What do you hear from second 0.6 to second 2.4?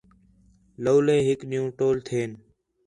لَولے ہِک ݙِین٘ہوں ٹول تھئین